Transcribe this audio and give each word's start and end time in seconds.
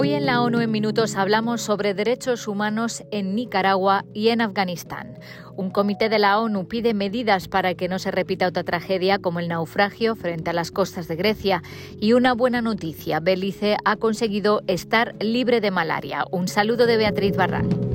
Hoy 0.00 0.12
en 0.12 0.26
la 0.26 0.42
ONU 0.42 0.60
en 0.60 0.70
Minutos 0.70 1.16
hablamos 1.16 1.60
sobre 1.60 1.92
derechos 1.92 2.46
humanos 2.46 3.02
en 3.10 3.34
Nicaragua 3.34 4.04
y 4.14 4.28
en 4.28 4.40
Afganistán. 4.40 5.18
Un 5.56 5.70
comité 5.70 6.08
de 6.08 6.20
la 6.20 6.38
ONU 6.38 6.68
pide 6.68 6.94
medidas 6.94 7.48
para 7.48 7.74
que 7.74 7.88
no 7.88 7.98
se 7.98 8.12
repita 8.12 8.46
otra 8.46 8.62
tragedia 8.62 9.18
como 9.18 9.40
el 9.40 9.48
naufragio 9.48 10.14
frente 10.14 10.50
a 10.50 10.52
las 10.52 10.70
costas 10.70 11.08
de 11.08 11.16
Grecia. 11.16 11.64
Y 12.00 12.12
una 12.12 12.32
buena 12.32 12.62
noticia, 12.62 13.18
Belice 13.18 13.76
ha 13.84 13.96
conseguido 13.96 14.62
estar 14.68 15.16
libre 15.18 15.60
de 15.60 15.72
malaria. 15.72 16.26
Un 16.30 16.46
saludo 16.46 16.86
de 16.86 16.96
Beatriz 16.96 17.36
Barral. 17.36 17.87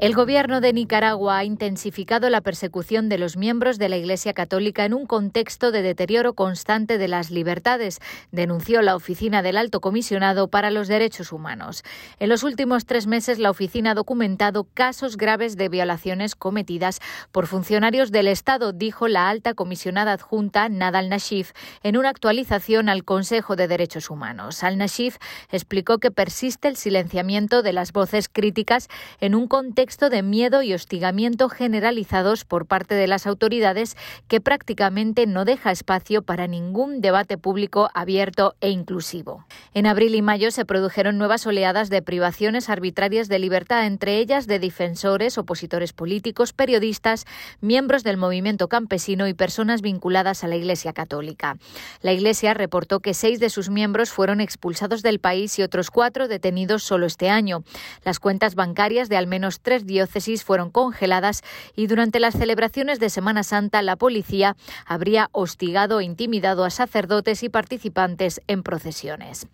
El 0.00 0.14
gobierno 0.14 0.62
de 0.62 0.72
Nicaragua 0.72 1.36
ha 1.36 1.44
intensificado 1.44 2.30
la 2.30 2.40
persecución 2.40 3.10
de 3.10 3.18
los 3.18 3.36
miembros 3.36 3.76
de 3.76 3.90
la 3.90 3.98
Iglesia 3.98 4.32
Católica 4.32 4.86
en 4.86 4.94
un 4.94 5.04
contexto 5.04 5.72
de 5.72 5.82
deterioro 5.82 6.32
constante 6.32 6.96
de 6.96 7.06
las 7.06 7.30
libertades, 7.30 7.98
denunció 8.32 8.80
la 8.80 8.96
Oficina 8.96 9.42
del 9.42 9.58
Alto 9.58 9.82
Comisionado 9.82 10.48
para 10.48 10.70
los 10.70 10.88
Derechos 10.88 11.32
Humanos. 11.32 11.82
En 12.18 12.30
los 12.30 12.44
últimos 12.44 12.86
tres 12.86 13.06
meses, 13.06 13.38
la 13.38 13.50
oficina 13.50 13.90
ha 13.90 13.94
documentado 13.94 14.64
casos 14.72 15.18
graves 15.18 15.58
de 15.58 15.68
violaciones 15.68 16.34
cometidas 16.34 17.00
por 17.30 17.46
funcionarios 17.46 18.10
del 18.10 18.28
Estado, 18.28 18.72
dijo 18.72 19.06
la 19.06 19.28
alta 19.28 19.52
comisionada 19.52 20.14
adjunta 20.14 20.70
Nadal 20.70 21.10
Nashif 21.10 21.52
en 21.82 21.98
una 21.98 22.08
actualización 22.08 22.88
al 22.88 23.04
Consejo 23.04 23.54
de 23.54 23.68
Derechos 23.68 24.08
Humanos. 24.08 24.64
Al 24.64 24.78
Nashif 24.78 25.18
explicó 25.50 25.98
que 25.98 26.10
persiste 26.10 26.68
el 26.68 26.76
silenciamiento 26.76 27.60
de 27.60 27.74
las 27.74 27.92
voces 27.92 28.30
críticas 28.30 28.88
en 29.20 29.34
un 29.34 29.46
contexto 29.46 29.89
de 29.90 30.22
miedo 30.22 30.62
y 30.62 30.72
hostigamiento 30.72 31.48
generalizados 31.48 32.44
por 32.44 32.66
parte 32.66 32.94
de 32.94 33.08
las 33.08 33.26
autoridades 33.26 33.96
que 34.28 34.40
prácticamente 34.40 35.26
no 35.26 35.44
deja 35.44 35.72
espacio 35.72 36.22
para 36.22 36.46
ningún 36.46 37.00
debate 37.00 37.36
público 37.36 37.90
abierto 37.92 38.54
e 38.60 38.70
inclusivo. 38.70 39.44
En 39.74 39.86
abril 39.86 40.14
y 40.14 40.22
mayo 40.22 40.52
se 40.52 40.64
produjeron 40.64 41.18
nuevas 41.18 41.44
oleadas 41.46 41.90
de 41.90 42.02
privaciones 42.02 42.68
arbitrarias 42.70 43.28
de 43.28 43.40
libertad, 43.40 43.84
entre 43.86 44.18
ellas 44.18 44.46
de 44.46 44.60
defensores, 44.60 45.38
opositores 45.38 45.92
políticos, 45.92 46.52
periodistas, 46.52 47.26
miembros 47.60 48.04
del 48.04 48.16
movimiento 48.16 48.68
campesino 48.68 49.26
y 49.26 49.34
personas 49.34 49.82
vinculadas 49.82 50.44
a 50.44 50.48
la 50.48 50.56
Iglesia 50.56 50.92
Católica. 50.92 51.58
La 52.00 52.12
Iglesia 52.12 52.54
reportó 52.54 53.00
que 53.00 53.12
seis 53.12 53.40
de 53.40 53.50
sus 53.50 53.70
miembros 53.70 54.10
fueron 54.10 54.40
expulsados 54.40 55.02
del 55.02 55.18
país 55.18 55.58
y 55.58 55.62
otros 55.62 55.90
cuatro 55.90 56.28
detenidos 56.28 56.84
solo 56.84 57.06
este 57.06 57.28
año. 57.28 57.64
Las 58.04 58.20
cuentas 58.20 58.54
bancarias 58.54 59.08
de 59.08 59.16
al 59.16 59.26
menos 59.26 59.60
tres 59.60 59.79
diócesis 59.86 60.44
fueron 60.44 60.70
congeladas 60.70 61.42
y 61.76 61.86
durante 61.86 62.20
las 62.20 62.34
celebraciones 62.34 63.00
de 63.00 63.10
Semana 63.10 63.42
Santa 63.42 63.82
la 63.82 63.96
policía 63.96 64.56
habría 64.86 65.28
hostigado 65.32 66.00
e 66.00 66.04
intimidado 66.04 66.64
a 66.64 66.70
sacerdotes 66.70 67.42
y 67.42 67.48
participantes 67.48 68.40
en 68.46 68.62
procesiones. 68.62 69.46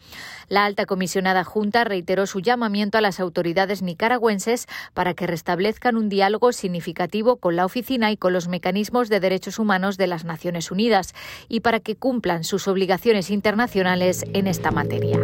La 0.49 0.65
alta 0.65 0.87
comisionada 0.87 1.45
junta 1.45 1.85
reiteró 1.85 2.27
su 2.27 2.41
llamamiento 2.41 2.99
a 2.99 3.01
las 3.01 3.21
autoridades 3.21 3.83
nicaragüenses 3.83 4.67
para 4.95 5.15
que 5.15 5.27
restablezcan 5.27 5.97
un 5.97 6.09
diálogo 6.09 6.53
significativo 6.53 7.37
con 7.37 7.57
la 7.57 7.65
oficina 7.65 8.13
y 8.13 8.17
con 8.17 8.33
los 8.33 8.49
mecanismos 8.49 9.09
de 9.09 9.21
derechos 9.21 9.59
humanos 9.59 9.97
de 9.97 10.07
las 10.07 10.25
Naciones 10.25 10.71
Unidas 10.71 11.15
y 11.49 11.61
para 11.61 11.81
que 11.81 11.97
cumplan 11.97 12.45
sus 12.45 12.69
obligaciones 12.69 13.31
internacionales 13.31 14.25
en 14.33 14.47
esta 14.47 14.71
materia. 14.71 15.19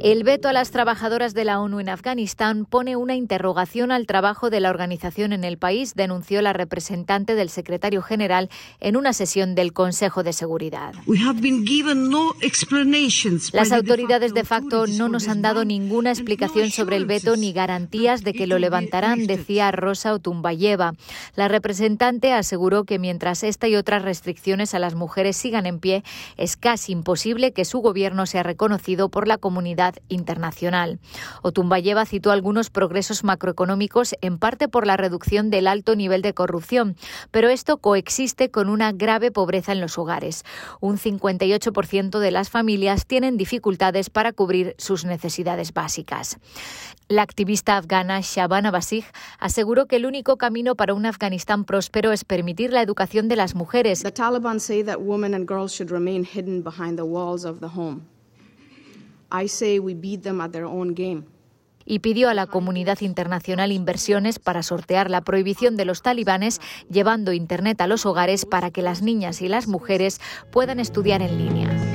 El 0.00 0.22
veto 0.22 0.48
a 0.48 0.52
las 0.52 0.70
trabajadoras 0.70 1.34
de 1.34 1.44
la 1.44 1.58
ONU 1.58 1.80
en 1.80 1.88
Afganistán 1.88 2.66
pone 2.66 2.94
una 2.94 3.16
interrogación 3.16 3.90
al 3.90 4.06
trabajo 4.06 4.48
de 4.48 4.60
la 4.60 4.70
organización 4.70 5.32
en 5.32 5.42
el 5.42 5.58
país, 5.58 5.96
denunció 5.96 6.40
la 6.40 6.52
representante 6.52 7.34
del 7.34 7.50
secretario 7.50 8.00
general 8.00 8.48
en 8.78 8.96
una 8.96 9.12
sesión 9.12 9.56
del 9.56 9.72
Consejo 9.72 10.22
de 10.22 10.32
Seguridad. 10.32 10.94
Las 13.52 13.72
autoridades 13.72 14.34
de 14.34 14.44
facto 14.44 14.86
no 14.86 15.08
nos 15.08 15.26
han 15.26 15.42
dado 15.42 15.64
ninguna 15.64 16.10
explicación 16.10 16.70
sobre 16.70 16.94
el 16.94 17.06
veto 17.06 17.36
ni 17.36 17.52
garantías 17.52 18.22
de 18.22 18.34
que 18.34 18.46
lo 18.46 18.60
levantarán, 18.60 19.26
decía 19.26 19.72
Rosa 19.72 20.14
Otumbayeva. 20.14 20.92
La 21.34 21.48
representante 21.48 22.32
aseguró 22.32 22.84
que 22.84 23.00
mientras 23.00 23.42
esta 23.42 23.66
y 23.66 23.74
otras 23.74 24.02
restricciones 24.02 24.74
a 24.74 24.78
las 24.78 24.94
mujeres 24.94 25.36
sigan 25.36 25.66
en 25.66 25.80
pie, 25.80 26.04
es 26.36 26.56
casi 26.56 26.92
imposible 26.92 27.50
que 27.50 27.64
su 27.64 27.80
gobierno 27.80 28.26
sea 28.26 28.44
reconocido 28.44 29.08
por 29.08 29.26
la 29.26 29.38
comunidad 29.38 29.87
internacional. 30.08 30.98
Otumbayeva 31.42 32.04
citó 32.06 32.30
algunos 32.30 32.70
progresos 32.70 33.24
macroeconómicos 33.24 34.14
en 34.20 34.38
parte 34.38 34.68
por 34.68 34.86
la 34.86 34.96
reducción 34.96 35.50
del 35.50 35.66
alto 35.66 35.96
nivel 35.96 36.22
de 36.22 36.34
corrupción, 36.34 36.96
pero 37.30 37.48
esto 37.48 37.78
coexiste 37.78 38.50
con 38.50 38.68
una 38.68 38.92
grave 38.92 39.30
pobreza 39.30 39.72
en 39.72 39.80
los 39.80 39.98
hogares. 39.98 40.44
Un 40.80 40.98
58% 40.98 42.18
de 42.18 42.30
las 42.30 42.50
familias 42.50 43.06
tienen 43.06 43.36
dificultades 43.36 44.10
para 44.10 44.32
cubrir 44.32 44.74
sus 44.78 45.04
necesidades 45.04 45.72
básicas. 45.72 46.38
La 47.08 47.22
activista 47.22 47.76
afgana 47.76 48.20
Shabana 48.20 48.70
Basig 48.70 49.04
aseguró 49.38 49.86
que 49.86 49.96
el 49.96 50.06
único 50.06 50.36
camino 50.36 50.74
para 50.74 50.94
un 50.94 51.06
Afganistán 51.06 51.64
próspero 51.64 52.12
es 52.12 52.24
permitir 52.24 52.72
la 52.72 52.82
educación 52.82 53.28
de 53.28 53.36
las 53.36 53.54
mujeres. 53.54 54.02
The 54.02 54.12
Taliban 54.12 54.60
say 54.60 54.84
that 54.84 55.00
women 55.00 55.34
and 55.34 55.48
girls 55.48 55.72
should 55.72 55.90
remain 55.90 56.24
hidden 56.24 56.62
behind 56.62 56.98
the 56.98 57.04
walls 57.04 57.44
of 57.44 57.60
the 57.60 57.68
home 57.68 58.17
y 61.88 62.00
pidió 62.00 62.28
a 62.28 62.34
la 62.34 62.46
comunidad 62.46 63.00
internacional 63.00 63.72
inversiones 63.72 64.38
para 64.38 64.62
sortear 64.62 65.10
la 65.10 65.22
prohibición 65.22 65.76
de 65.76 65.86
los 65.86 66.02
talibanes, 66.02 66.60
llevando 66.90 67.32
Internet 67.32 67.80
a 67.80 67.86
los 67.86 68.04
hogares 68.04 68.44
para 68.44 68.70
que 68.70 68.82
las 68.82 69.00
niñas 69.00 69.40
y 69.40 69.48
las 69.48 69.66
mujeres 69.66 70.20
puedan 70.52 70.80
estudiar 70.80 71.22
en 71.22 71.38
línea. 71.38 71.87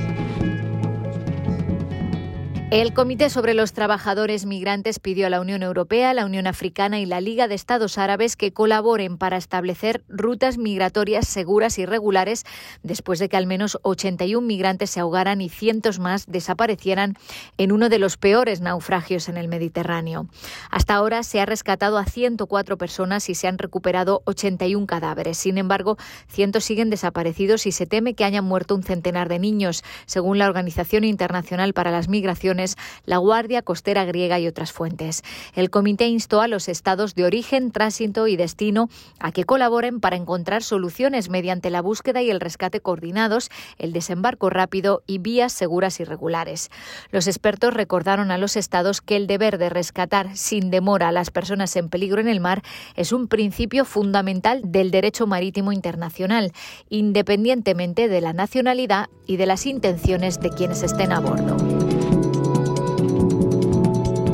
El 2.74 2.92
Comité 2.92 3.30
sobre 3.30 3.54
los 3.54 3.72
Trabajadores 3.72 4.46
Migrantes 4.46 4.98
pidió 4.98 5.28
a 5.28 5.30
la 5.30 5.40
Unión 5.40 5.62
Europea, 5.62 6.12
la 6.12 6.24
Unión 6.24 6.48
Africana 6.48 6.98
y 6.98 7.06
la 7.06 7.20
Liga 7.20 7.46
de 7.46 7.54
Estados 7.54 7.98
Árabes 7.98 8.34
que 8.34 8.52
colaboren 8.52 9.16
para 9.16 9.36
establecer 9.36 10.02
rutas 10.08 10.58
migratorias 10.58 11.28
seguras 11.28 11.78
y 11.78 11.86
regulares 11.86 12.42
después 12.82 13.20
de 13.20 13.28
que 13.28 13.36
al 13.36 13.46
menos 13.46 13.78
81 13.82 14.44
migrantes 14.44 14.90
se 14.90 14.98
ahogaran 14.98 15.40
y 15.40 15.50
cientos 15.50 16.00
más 16.00 16.26
desaparecieran 16.26 17.14
en 17.58 17.70
uno 17.70 17.88
de 17.88 18.00
los 18.00 18.16
peores 18.16 18.60
naufragios 18.60 19.28
en 19.28 19.36
el 19.36 19.46
Mediterráneo. 19.46 20.26
Hasta 20.68 20.96
ahora 20.96 21.22
se 21.22 21.40
ha 21.40 21.46
rescatado 21.46 21.96
a 21.96 22.06
104 22.06 22.76
personas 22.76 23.30
y 23.30 23.36
se 23.36 23.46
han 23.46 23.58
recuperado 23.58 24.22
81 24.24 24.84
cadáveres. 24.88 25.38
Sin 25.38 25.58
embargo, 25.58 25.96
cientos 26.26 26.64
siguen 26.64 26.90
desaparecidos 26.90 27.68
y 27.68 27.70
se 27.70 27.86
teme 27.86 28.14
que 28.14 28.24
hayan 28.24 28.44
muerto 28.44 28.74
un 28.74 28.82
centenar 28.82 29.28
de 29.28 29.38
niños, 29.38 29.84
según 30.06 30.38
la 30.38 30.48
Organización 30.48 31.04
Internacional 31.04 31.72
para 31.72 31.92
las 31.92 32.08
Migraciones 32.08 32.63
la 33.04 33.18
Guardia 33.18 33.62
Costera 33.62 34.04
Griega 34.04 34.38
y 34.38 34.46
otras 34.46 34.72
fuentes. 34.72 35.22
El 35.54 35.70
comité 35.70 36.06
instó 36.06 36.40
a 36.40 36.48
los 36.48 36.68
estados 36.68 37.14
de 37.14 37.24
origen, 37.24 37.70
tránsito 37.70 38.26
y 38.26 38.36
destino 38.36 38.88
a 39.18 39.32
que 39.32 39.44
colaboren 39.44 40.00
para 40.00 40.16
encontrar 40.16 40.62
soluciones 40.62 41.28
mediante 41.28 41.70
la 41.70 41.82
búsqueda 41.82 42.22
y 42.22 42.30
el 42.30 42.40
rescate 42.40 42.80
coordinados, 42.80 43.50
el 43.78 43.92
desembarco 43.92 44.50
rápido 44.50 45.02
y 45.06 45.18
vías 45.18 45.52
seguras 45.52 46.00
y 46.00 46.04
regulares. 46.04 46.70
Los 47.10 47.26
expertos 47.26 47.74
recordaron 47.74 48.30
a 48.30 48.38
los 48.38 48.56
estados 48.56 49.00
que 49.00 49.16
el 49.16 49.26
deber 49.26 49.58
de 49.58 49.68
rescatar 49.68 50.36
sin 50.36 50.70
demora 50.70 51.08
a 51.08 51.12
las 51.12 51.30
personas 51.30 51.74
en 51.76 51.88
peligro 51.88 52.20
en 52.20 52.28
el 52.28 52.40
mar 52.40 52.62
es 52.96 53.12
un 53.12 53.28
principio 53.28 53.84
fundamental 53.84 54.62
del 54.64 54.90
derecho 54.90 55.26
marítimo 55.26 55.72
internacional, 55.72 56.52
independientemente 56.88 58.08
de 58.08 58.20
la 58.20 58.32
nacionalidad 58.32 59.08
y 59.26 59.36
de 59.36 59.46
las 59.46 59.66
intenciones 59.66 60.40
de 60.40 60.50
quienes 60.50 60.82
estén 60.82 61.12
a 61.12 61.20
bordo. 61.20 61.83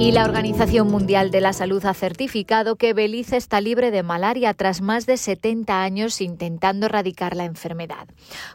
Y 0.00 0.12
la 0.12 0.25
Organización 0.25 0.88
Mundial 0.88 1.31
de 1.31 1.43
la 1.43 1.53
Salud 1.53 1.84
ha 1.84 1.93
certificado 1.93 2.77
que 2.77 2.94
Belice 2.94 3.37
está 3.37 3.60
libre 3.60 3.91
de 3.91 4.03
malaria 4.03 4.54
tras 4.54 4.80
más 4.80 5.04
de 5.04 5.19
70 5.19 5.83
años 5.83 6.22
intentando 6.22 6.86
erradicar 6.86 7.36
la 7.36 7.45
enfermedad. 7.45 8.09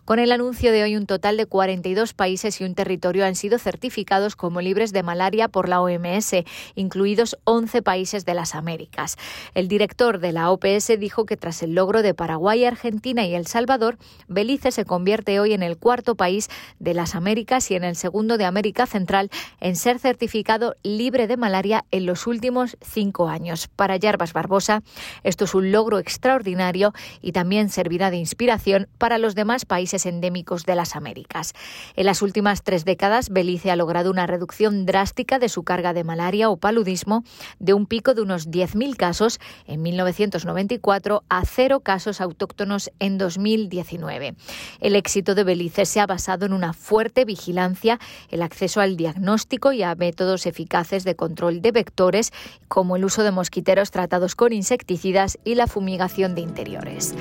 Con 0.06 0.18
el 0.18 0.32
anuncio 0.32 0.72
de 0.72 0.82
hoy, 0.82 0.96
un 0.96 1.06
total 1.06 1.38
de 1.38 1.46
42 1.46 2.16
países 2.16 2.60
y 2.60 2.64
un 2.64 2.74
territorio 2.74 3.28
han 3.28 3.36
sido 3.36 3.60
certificados 3.60 4.36
como 4.36 4.60
libres 4.60 4.92
de 4.92 5.04
malaria 5.04 5.48
por 5.48 5.70
la 5.70 5.82
OMS, 5.82 6.34
incluidos 6.74 7.38
11 7.44 7.84
países 7.84 8.26
de 8.26 8.34
las 8.34 8.56
Américas. 8.56 9.16
El 9.54 9.68
director 9.68 10.18
de 10.18 10.32
la 10.32 10.50
OPS 10.50 11.00
dijo 11.00 11.28
que 11.28 11.38
tras 11.38 11.62
el 11.62 11.76
logro 11.76 12.02
de 12.02 12.16
Paraguay, 12.16 12.66
Argentina 12.66 13.24
y 13.24 13.36
El 13.36 13.46
Salvador, 13.46 14.00
Belice 14.28 14.72
se 14.72 14.86
convierte 14.86 15.40
hoy 15.40 15.54
en 15.54 15.62
el 15.62 15.78
cuarto 15.78 16.16
país 16.16 16.50
de 16.80 16.96
las 16.96 17.14
Américas 17.14 17.70
y 17.70 17.76
en 17.76 17.84
el 17.84 17.96
segundo 17.96 18.40
de 18.40 18.46
América 18.46 18.88
Central 18.88 19.30
en 19.60 19.76
ser 19.76 20.00
certificado 20.00 20.76
libre 20.82 21.28
de 21.28 21.35
malaria 21.38 21.86
en 21.92 22.06
los 22.06 22.28
últimos 22.28 22.78
cinco 22.82 23.28
años. 23.28 23.68
Para 23.76 23.98
Yarbas 23.98 24.34
Barbosa, 24.34 24.84
esto 25.24 25.46
es 25.46 25.56
un 25.56 25.72
logro 25.72 26.00
extraordinario 26.00 26.94
y 27.22 27.32
también 27.32 27.70
servirá 27.70 28.12
de 28.12 28.18
inspiración 28.18 28.88
para 28.98 29.18
los 29.18 29.36
demás 29.36 29.66
países 29.66 30.06
endémicos 30.06 30.66
de 30.66 30.76
las 30.76 30.96
Américas. 30.96 31.54
En 31.96 32.06
las 32.06 32.22
últimas 32.22 32.64
tres 32.64 32.86
décadas, 32.86 33.30
Belice 33.30 33.72
ha 33.72 33.76
logrado 33.76 34.12
una 34.12 34.28
reducción 34.28 34.86
drástica 34.86 35.40
de 35.40 35.50
su 35.50 35.64
carga 35.64 35.94
de 35.94 36.04
malaria 36.04 36.50
o 36.50 36.58
paludismo 36.58 37.24
de 37.60 37.74
un 37.74 37.86
pico 37.86 38.14
de 38.14 38.22
unos 38.22 38.50
10.000 38.50 38.96
casos 38.96 39.40
en 39.68 39.82
1994 39.82 41.24
a 41.30 41.46
cero 41.46 41.80
casos 41.82 42.22
autóctonos 42.22 42.92
en 43.00 43.18
2019. 43.18 44.36
El 44.80 44.96
éxito 44.96 45.36
de 45.36 45.44
Belice 45.44 45.86
se 45.86 46.00
ha 46.00 46.06
basado 46.06 46.46
en 46.46 46.54
una 46.54 46.74
fuerte 46.74 47.26
vigilancia, 47.26 48.00
el 48.30 48.42
acceso 48.42 48.82
al 48.82 48.98
diagnóstico 48.98 49.72
y 49.72 49.84
a 49.84 49.96
métodos 49.96 50.46
eficaces 50.46 51.04
de 51.04 51.16
control 51.26 51.62
de 51.62 51.72
vectores, 51.72 52.32
como 52.68 52.96
el 52.96 53.04
uso 53.04 53.24
de 53.24 53.32
mosquiteros 53.32 53.90
tratados 53.90 54.36
con 54.36 54.54
insecticidas 54.54 55.40
y 55.44 55.56
la 55.56 55.66
fumigación 55.66 56.36
de 56.36 56.42
interiores. 56.42 57.16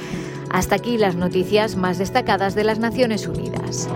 Hasta 0.51 0.75
aquí 0.75 0.99
las 0.99 1.17
noticias 1.17 1.77
más 1.77 1.97
destacadas 1.97 2.55
de 2.55 2.65
las 2.65 2.79
Naciones 2.79 3.27
Unidas. 3.27 3.89